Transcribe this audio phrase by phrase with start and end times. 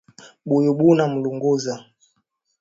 [0.47, 1.73] Buyi buna mulunguza